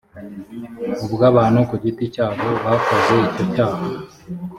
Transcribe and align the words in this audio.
ubw 1.05 1.19
abantu 1.29 1.59
ku 1.69 1.75
giti 1.83 2.03
cyabo 2.13 2.47
bakoze 2.65 3.13
icyo 3.27 3.43
cyaha 3.53 3.85